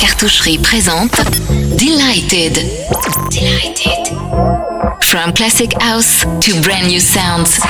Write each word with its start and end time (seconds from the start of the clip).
cartoucherie 0.00 0.58
présente 0.58 1.20
Delighted. 1.76 2.54
Delighted. 3.30 4.16
From 5.00 5.32
classic 5.32 5.72
house 5.80 6.24
to 6.40 6.60
brand 6.62 6.88
new 6.88 7.00
sounds. 7.00 7.60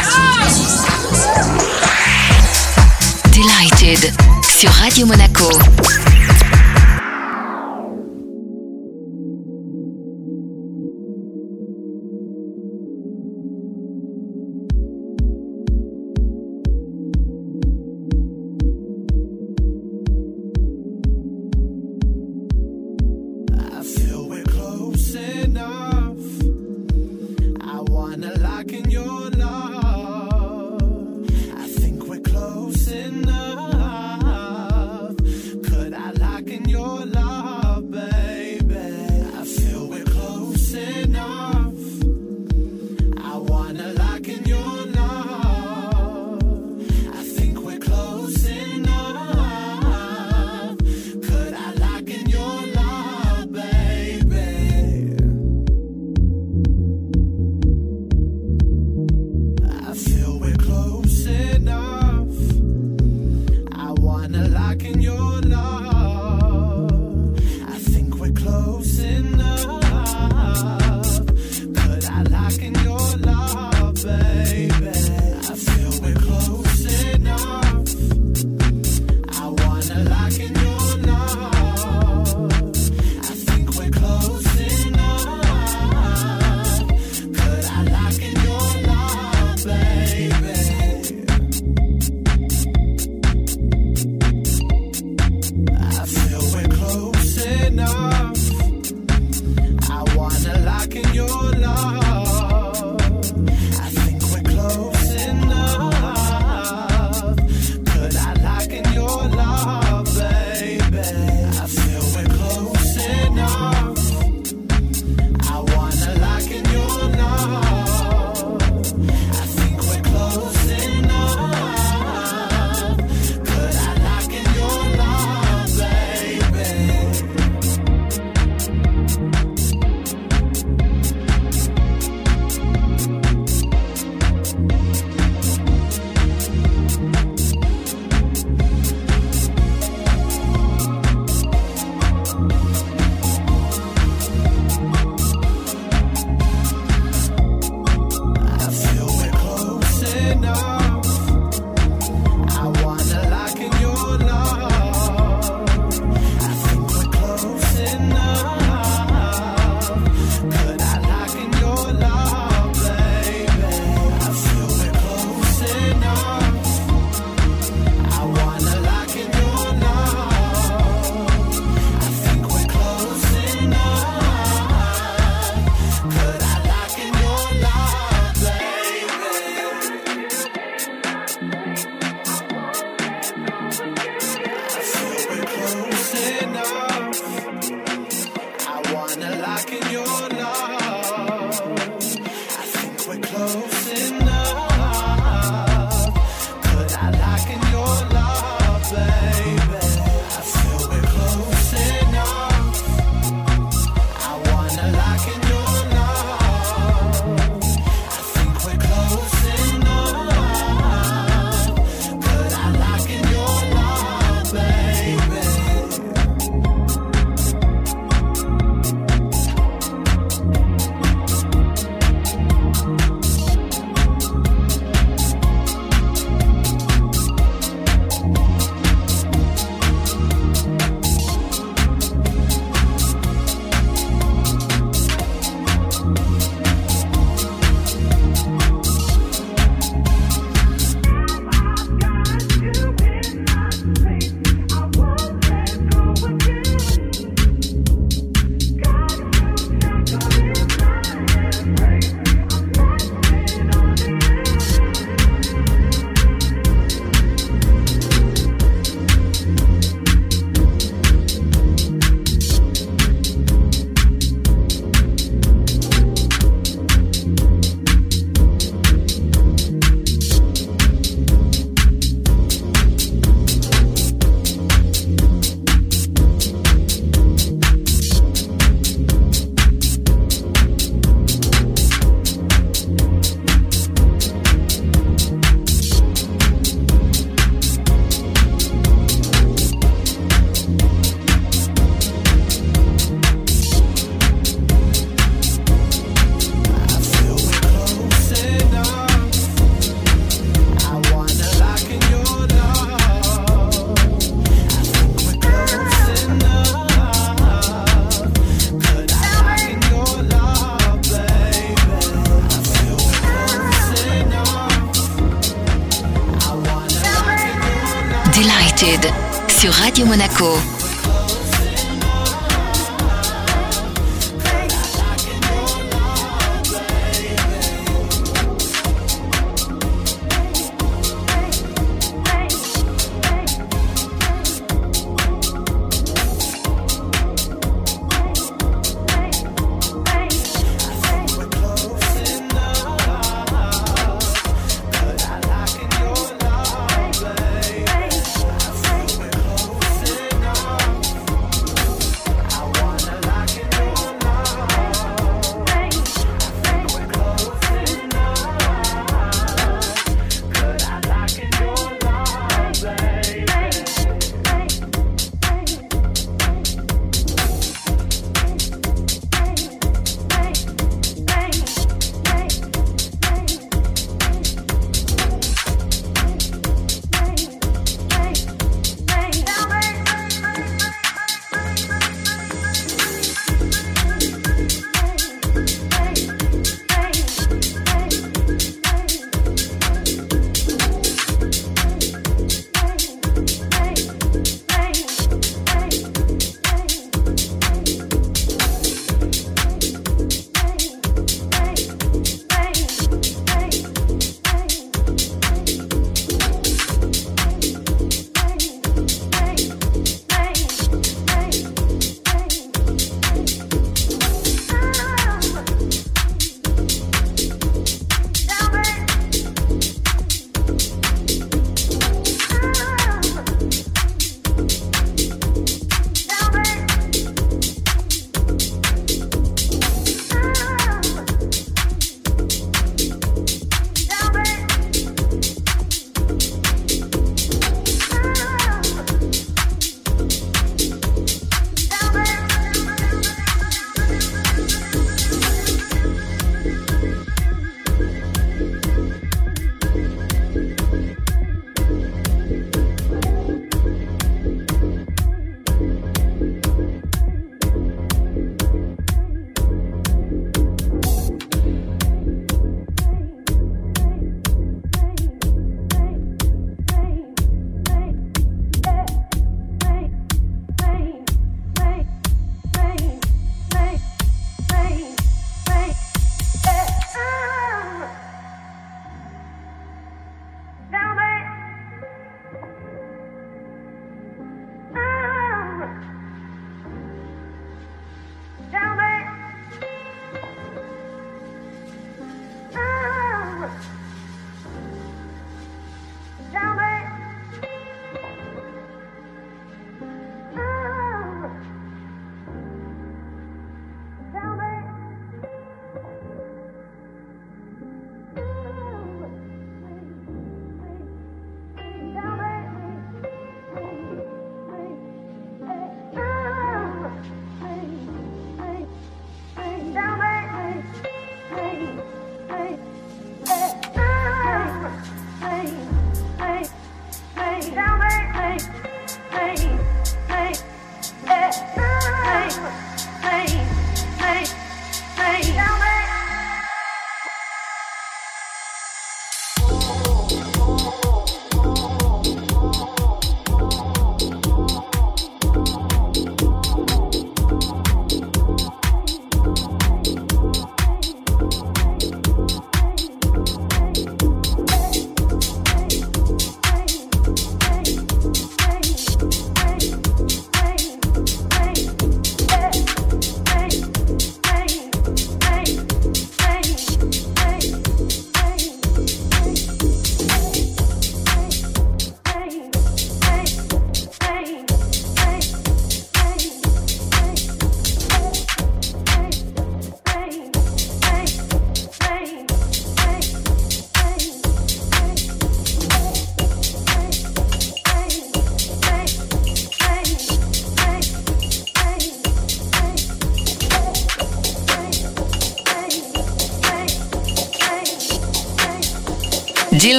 Delighted 3.32 4.12
sur 4.42 4.70
Radio 4.70 5.06
Monaco. 5.06 5.48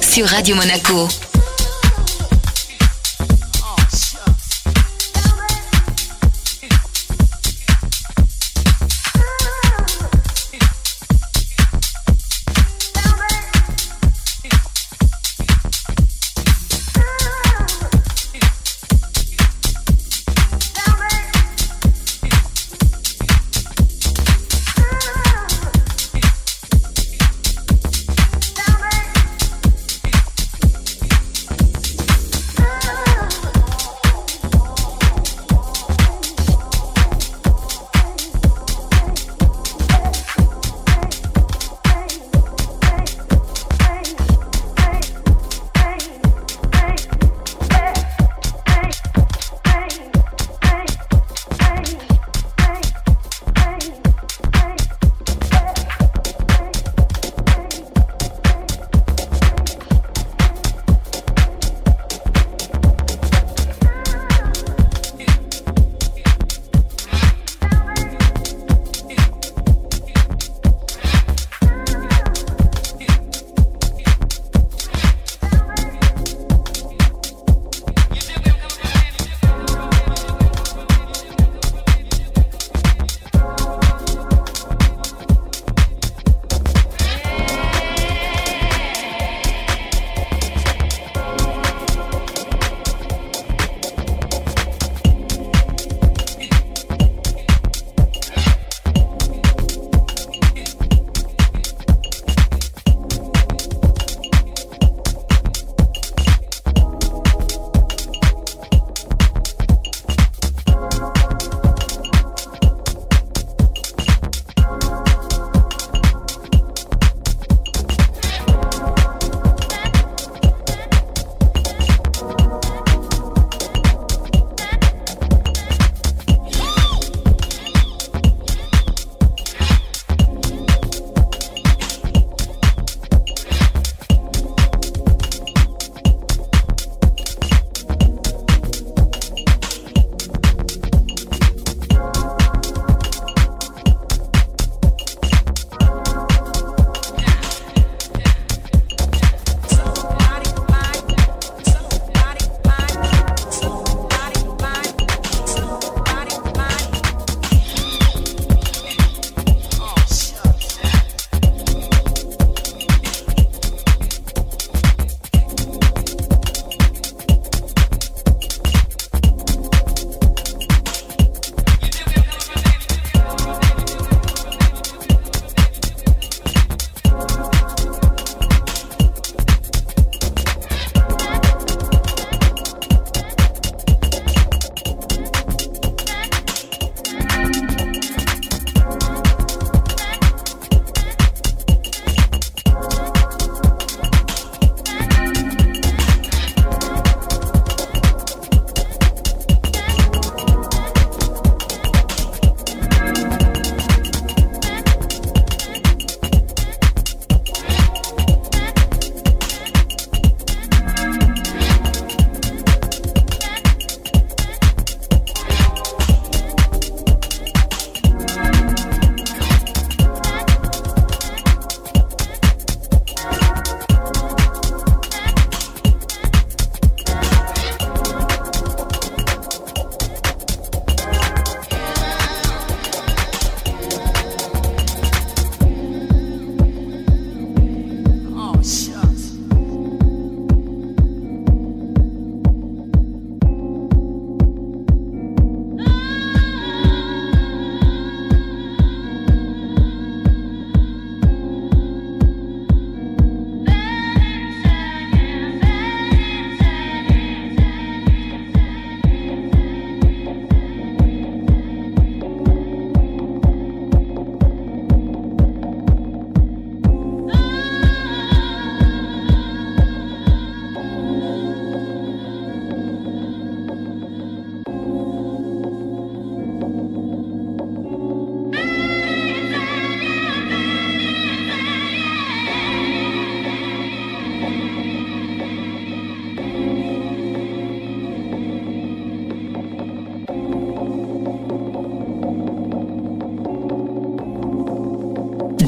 Sur 0.00 0.26
Radio 0.26 0.56
Monaco. 0.56 1.29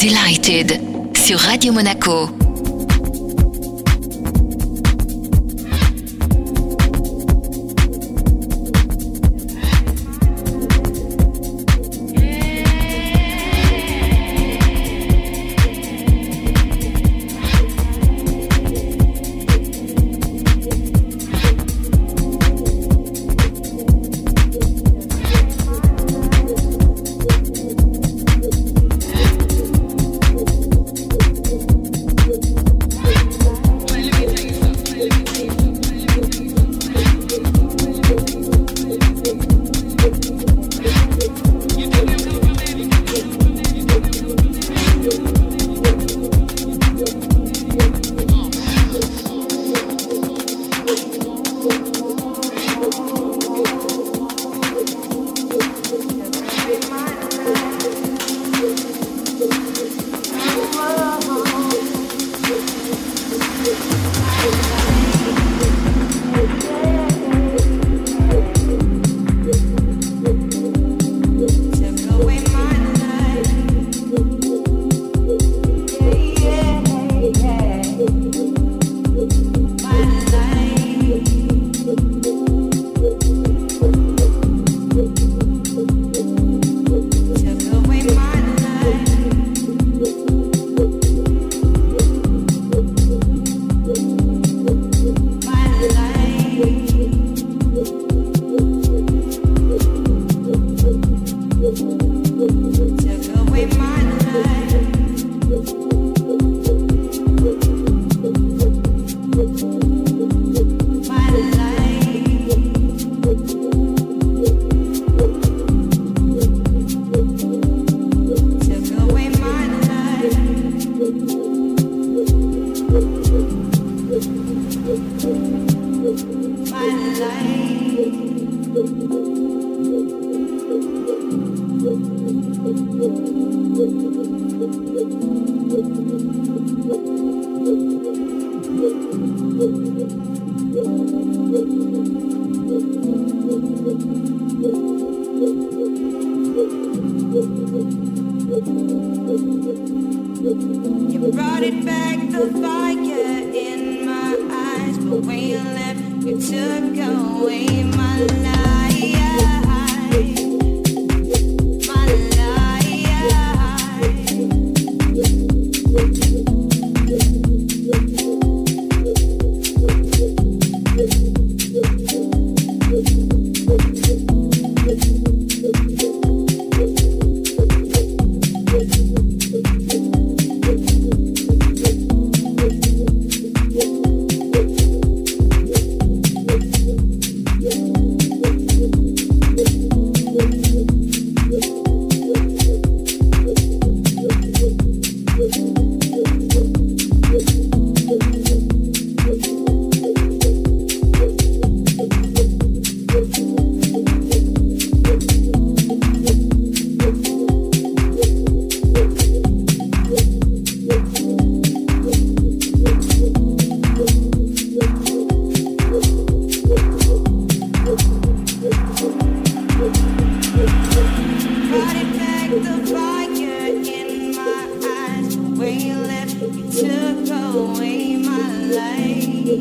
Delighted 0.02 0.80
sur 1.16 1.38
Radio 1.38 1.73
Monaco. 1.73 2.42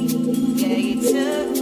Yeah, 0.03 0.77
you 0.77 1.01
took. 1.01 1.60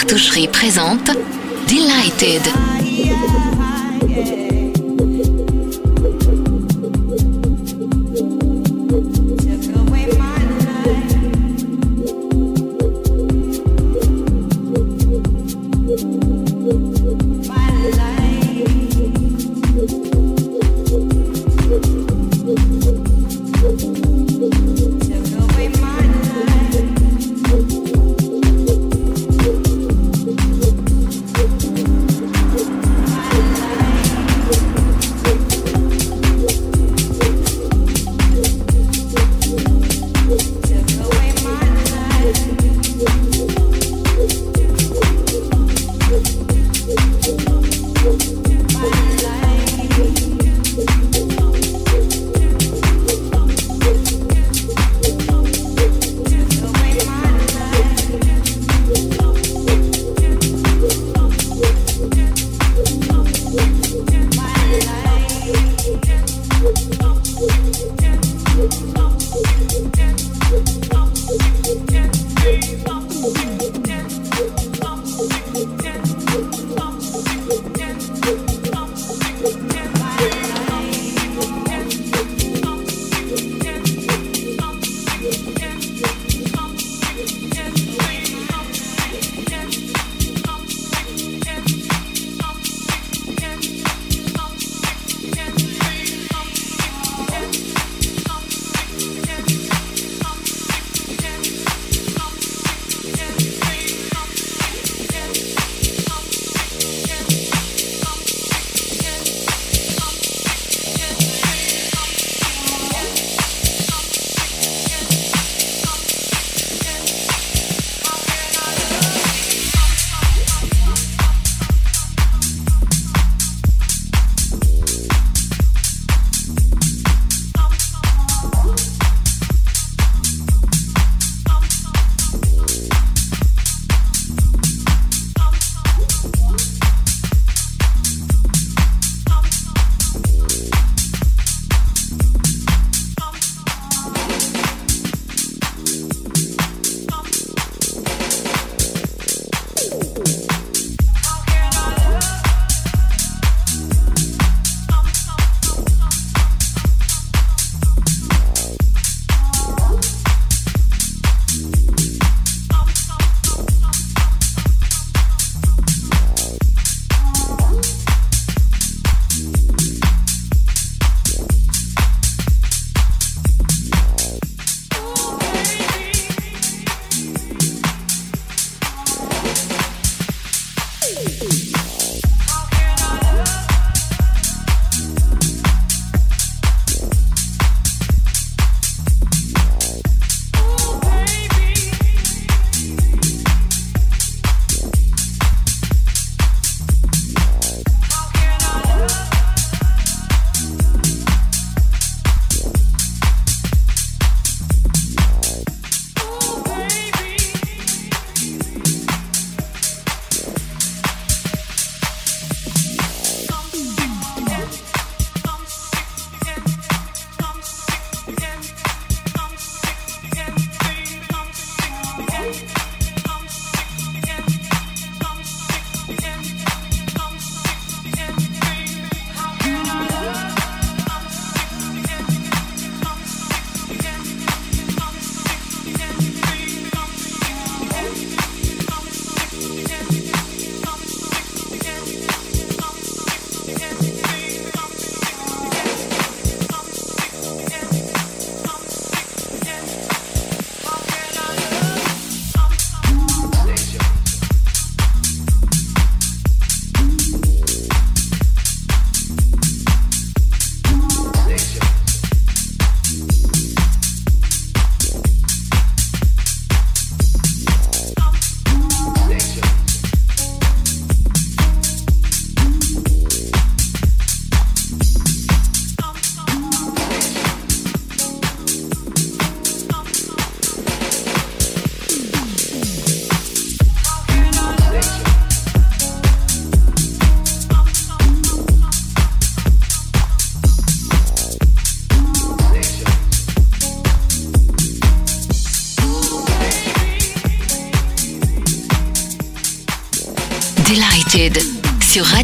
Cartoucherie 0.00 0.48
présente 0.48 1.10
Delighted. 1.68 2.40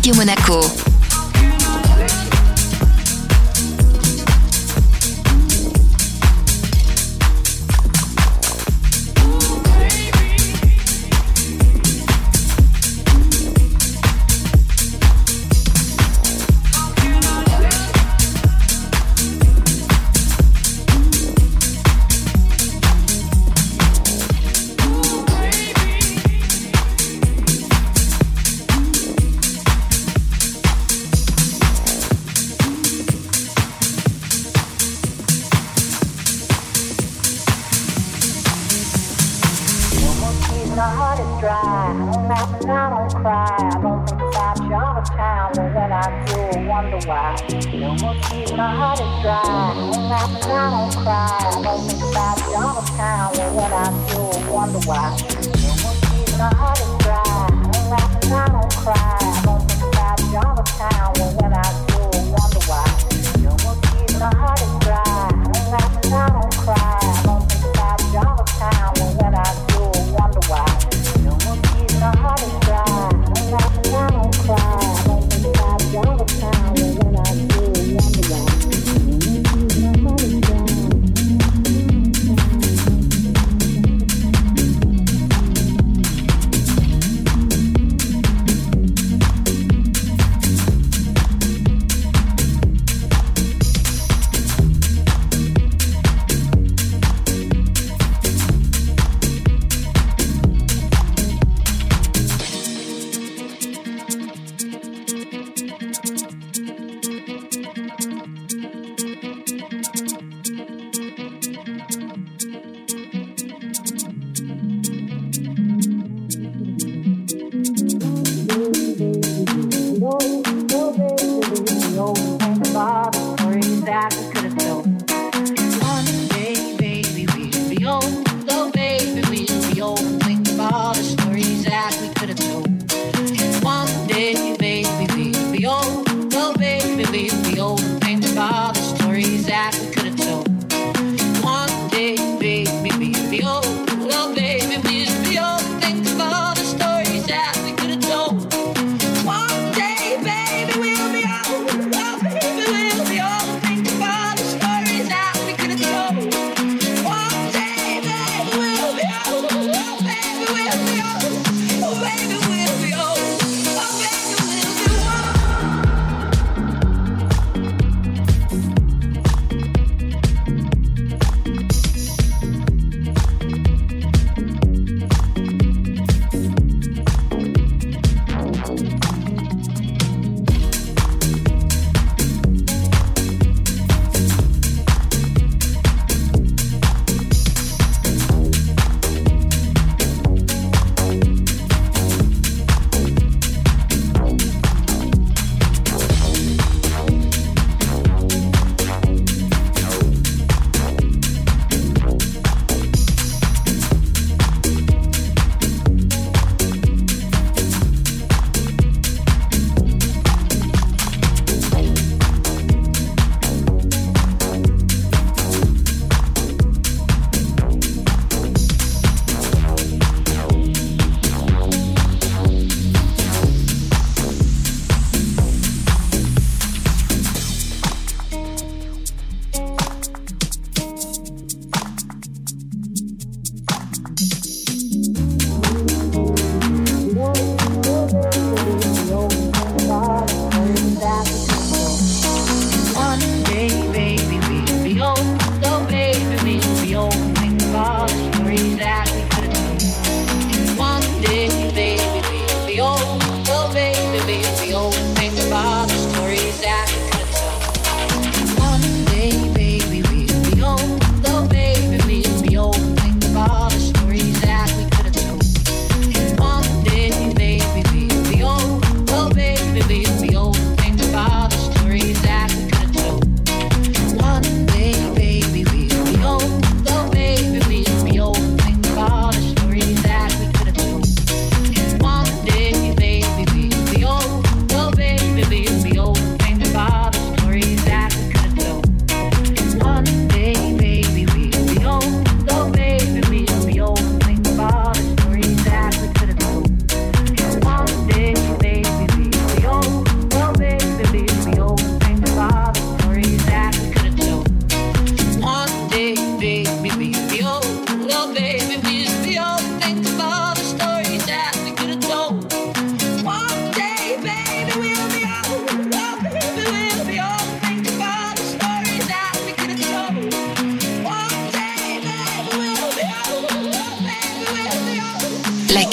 Radio 0.06 0.14
Monaco. 0.14 0.85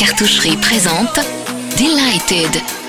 Cartoucherie 0.05 0.57
présente 0.57 1.17
Delighted. 1.77 2.82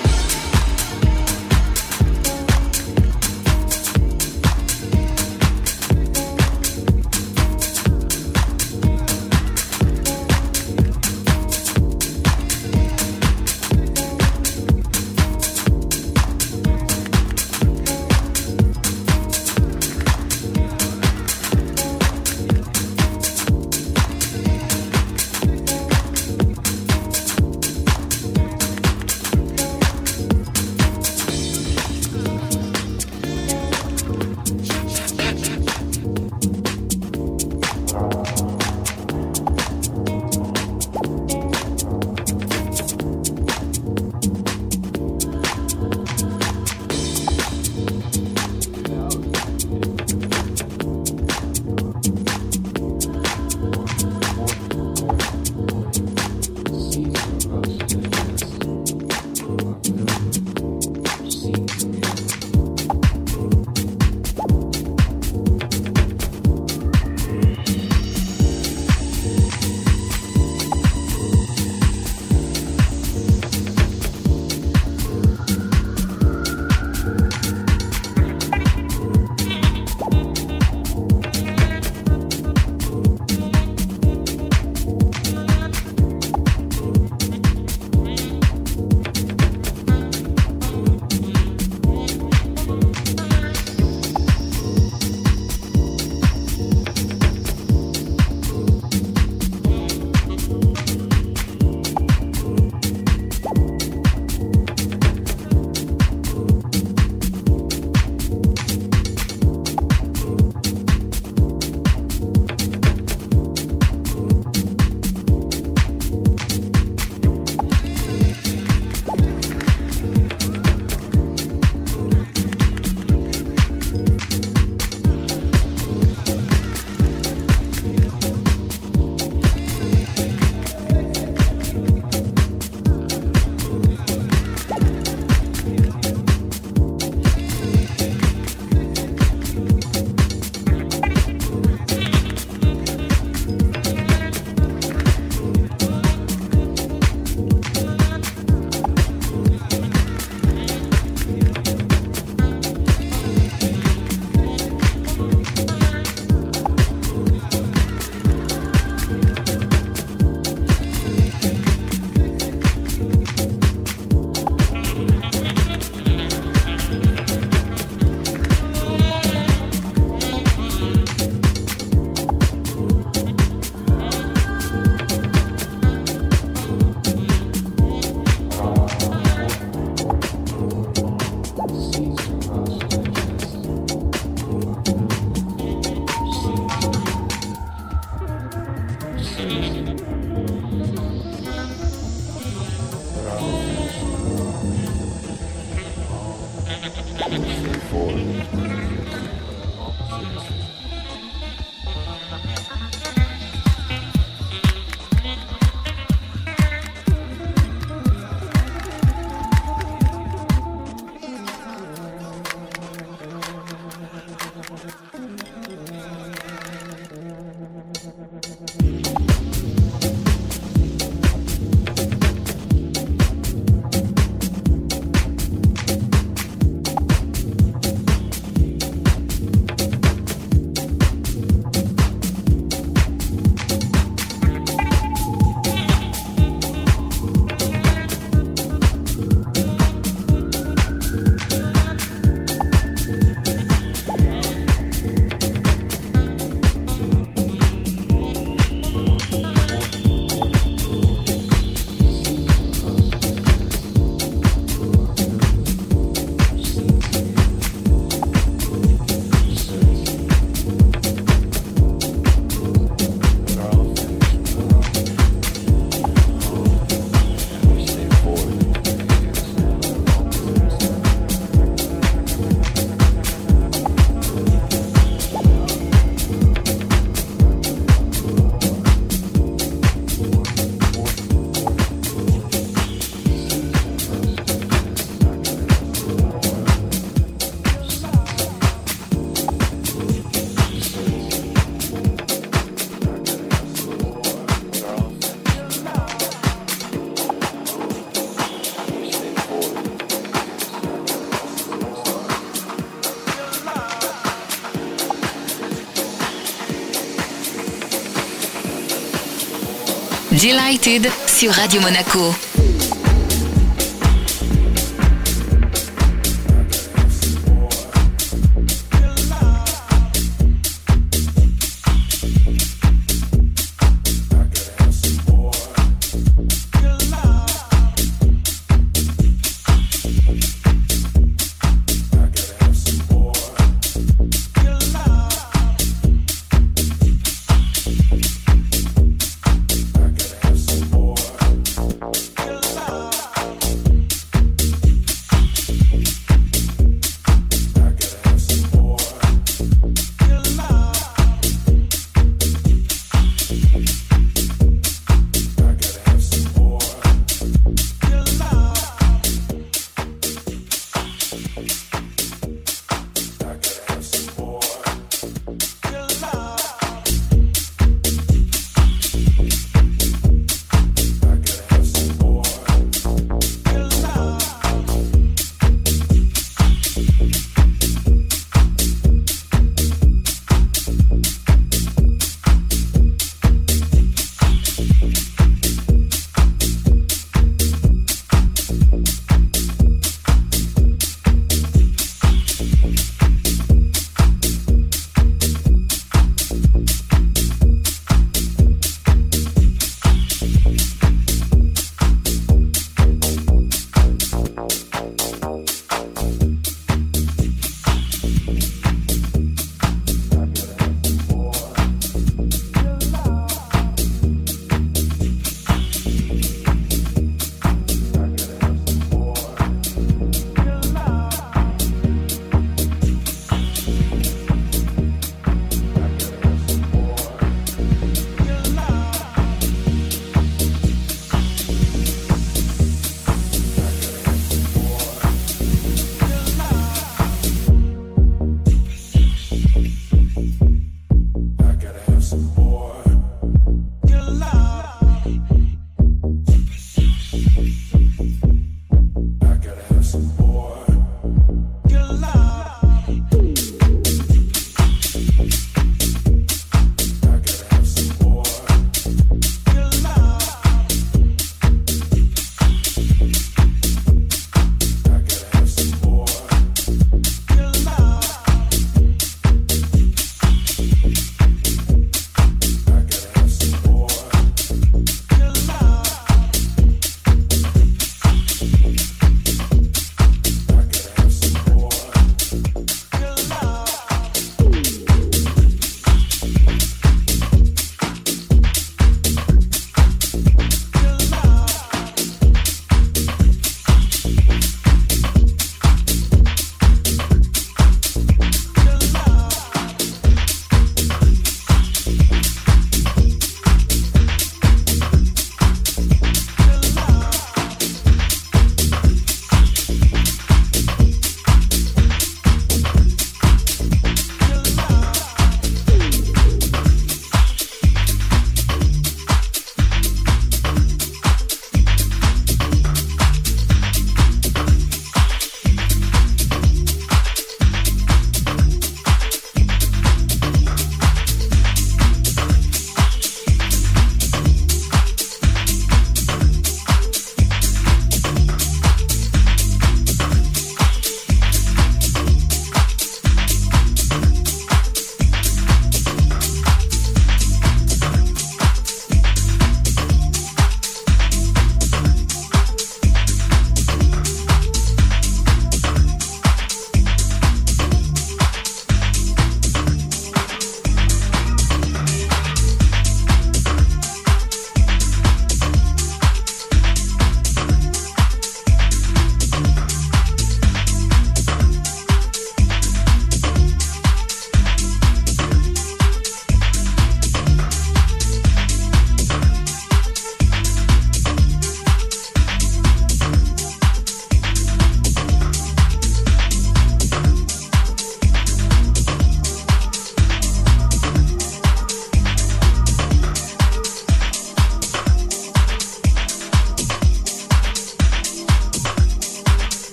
Delighted 310.37 311.09
sur 311.27 311.49
Radio 311.53 311.79
Monaco. 311.79 312.54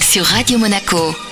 Sur 0.00 0.24
Radio 0.24 0.56
Monaco. 0.58 1.25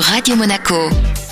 Radio 0.00 0.34
Monaco. 0.34 1.23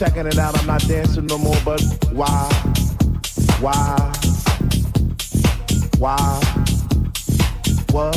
Checking 0.00 0.26
it 0.26 0.38
out. 0.38 0.58
I'm 0.58 0.66
not 0.66 0.80
dancing 0.88 1.26
no 1.26 1.36
more, 1.36 1.58
but 1.62 1.78
why? 2.10 2.48
Why? 3.60 4.12
Why? 5.98 6.40
What? 7.90 8.16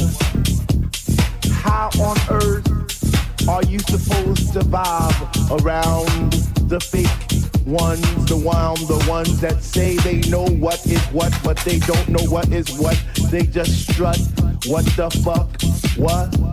How 1.51 1.89
on 1.99 2.17
earth 2.29 3.49
are 3.49 3.63
you 3.63 3.79
supposed 3.79 4.53
to 4.53 4.61
vibe 4.61 5.61
around 5.61 6.31
the 6.69 6.79
fake 6.79 7.67
ones, 7.67 8.29
the 8.29 8.37
one, 8.37 8.75
the 8.87 9.05
ones 9.09 9.41
that 9.41 9.61
say 9.61 9.97
they 9.97 10.21
know 10.29 10.45
what 10.45 10.85
is 10.85 11.03
what, 11.07 11.37
but 11.43 11.57
they 11.65 11.79
don't 11.79 12.07
know 12.07 12.23
what 12.31 12.49
is 12.53 12.79
what. 12.79 12.97
They 13.29 13.43
just 13.43 13.91
strut. 13.91 14.19
What 14.67 14.85
the 14.95 15.09
fuck? 15.21 15.49
What? 15.97 16.52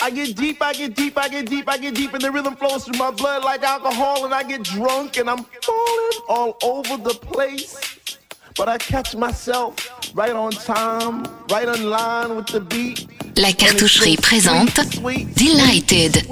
I 0.00 0.10
get 0.10 0.36
deep, 0.36 0.62
I 0.62 0.72
get 0.72 0.94
deep, 0.94 1.18
I 1.18 1.28
get 1.28 1.46
deep, 1.46 1.68
I 1.68 1.76
get 1.76 1.94
deep, 1.94 2.12
and 2.14 2.22
the 2.22 2.30
rhythm 2.30 2.54
flows 2.56 2.84
through 2.84 2.98
my 2.98 3.10
blood 3.10 3.44
like 3.44 3.62
alcohol, 3.62 4.24
and 4.24 4.32
I 4.32 4.42
get 4.42 4.62
drunk, 4.62 5.16
and 5.16 5.28
I'm 5.28 5.44
falling 5.62 6.18
all 6.28 6.56
over 6.62 6.96
the 6.96 7.14
place. 7.14 7.76
But 8.56 8.68
I 8.68 8.78
catch 8.78 9.16
myself 9.16 9.74
right 10.14 10.32
on 10.32 10.52
time, 10.52 11.24
right 11.50 11.66
on 11.66 11.84
line 11.84 12.36
with 12.36 12.46
the 12.48 12.60
beat. 12.60 13.08
La 13.36 13.52
cartoucherie 13.52 14.16
présente 14.16 14.80
Delighted. 15.34 16.26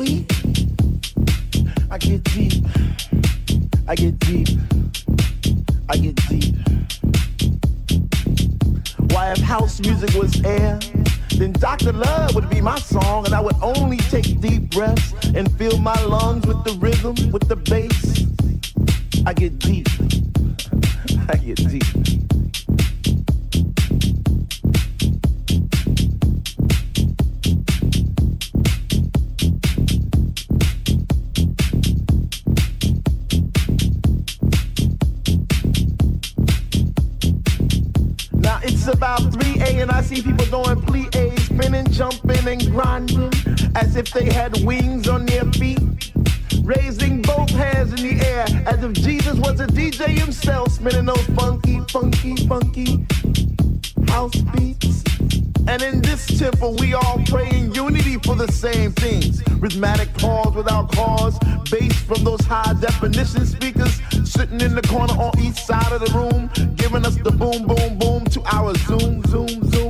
I 1.90 1.98
get 1.98 2.22
deep, 2.24 2.64
I 3.88 3.94
get 3.96 4.18
deep, 4.20 4.48
I 5.88 5.96
get 5.96 6.14
deep. 6.28 6.54
Why 9.10 9.32
if 9.32 9.38
house 9.38 9.80
music 9.80 10.14
was 10.14 10.40
air? 10.44 10.78
Then 11.40 11.52
Dr. 11.52 11.92
Love 11.92 12.34
would 12.34 12.50
be 12.50 12.60
my 12.60 12.78
song, 12.78 13.24
and 13.24 13.34
I 13.34 13.40
would 13.40 13.56
only 13.62 13.96
take 13.96 14.40
deep 14.40 14.68
breaths 14.70 15.14
and 15.34 15.50
fill 15.56 15.78
my 15.78 15.98
lungs 16.04 16.46
with 16.46 16.62
the 16.64 16.72
rhythm, 16.72 17.14
with 17.32 17.48
the 17.48 17.56
bass. 17.56 18.26
I 19.24 19.32
get 19.32 19.58
deep. 19.58 19.88
I 21.30 21.36
get 21.36 21.56
deep. 21.56 22.19
As 43.76 43.96
if 43.96 44.10
they 44.12 44.32
had 44.32 44.62
wings 44.64 45.08
on 45.08 45.26
their 45.26 45.44
feet. 45.52 46.12
Raising 46.62 47.22
both 47.22 47.50
hands 47.50 47.92
in 47.94 48.18
the 48.18 48.24
air 48.26 48.44
as 48.66 48.82
if 48.84 48.92
Jesus 48.92 49.38
was 49.38 49.60
a 49.60 49.66
DJ 49.66 50.18
himself, 50.18 50.72
spinning 50.72 51.06
those 51.06 51.26
funky, 51.28 51.80
funky, 51.90 52.36
funky 52.46 53.06
house 54.08 54.36
beats. 54.52 55.02
And 55.68 55.82
in 55.82 56.02
this 56.02 56.26
temple, 56.38 56.76
we 56.76 56.94
all 56.94 57.20
pray 57.26 57.48
in 57.50 57.72
unity 57.72 58.16
for 58.18 58.34
the 58.34 58.50
same 58.50 58.92
things. 58.92 59.42
Rhythmic 59.60 60.12
pause 60.14 60.54
without 60.54 60.92
cause, 60.92 61.38
bass 61.70 61.96
from 62.02 62.24
those 62.24 62.40
high 62.42 62.74
definition 62.80 63.46
speakers 63.46 64.00
sitting 64.24 64.60
in 64.60 64.74
the 64.74 64.82
corner 64.82 65.14
on 65.14 65.38
each 65.38 65.62
side 65.62 65.92
of 65.92 66.00
the 66.00 66.12
room, 66.12 66.50
giving 66.76 67.04
us 67.06 67.16
the 67.16 67.30
boom, 67.30 67.66
boom, 67.66 67.98
boom 67.98 68.24
to 68.26 68.42
our 68.52 68.74
zoom, 68.74 69.22
zoom, 69.24 69.70
zoom. 69.70 69.89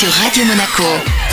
Sur 0.00 0.08
Radio 0.12 0.46
Monaco. 0.46 1.29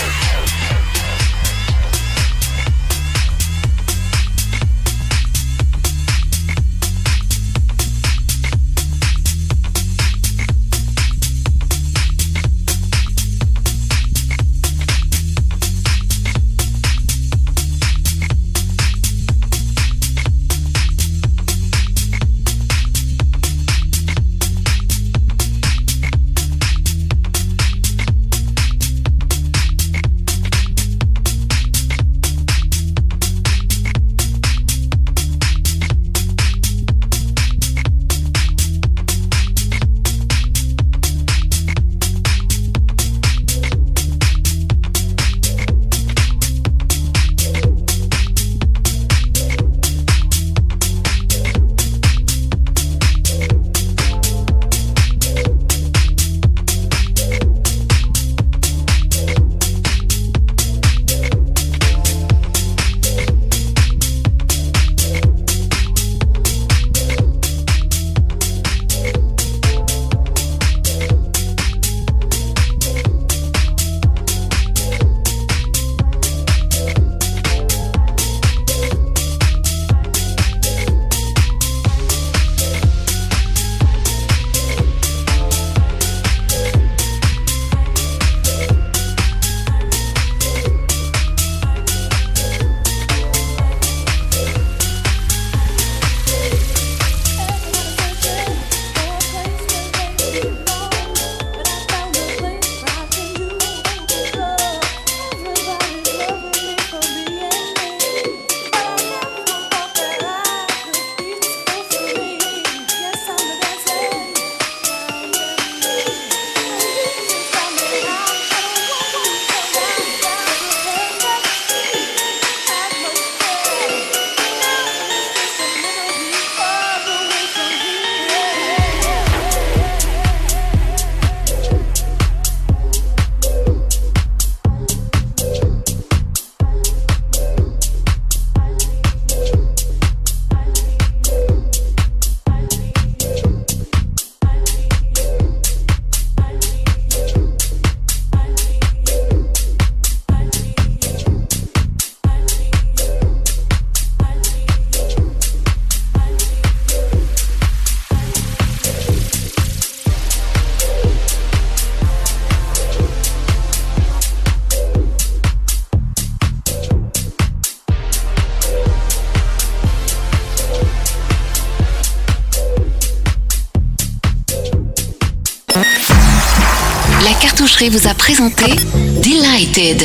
Vous 177.89 178.07
a 178.07 178.13
présenté 178.13 178.75
Delighted. 179.21 180.03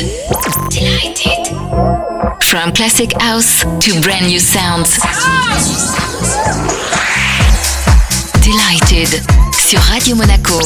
Delighted. 0.71 1.57
From 2.41 2.73
classic 2.73 3.13
house 3.21 3.65
to 3.81 4.01
brand 4.01 4.27
new 4.27 4.39
sounds. 4.39 5.01
Delighted 8.43 9.23
sur 9.67 9.81
Radio 9.81 10.15
Monaco. 10.15 10.61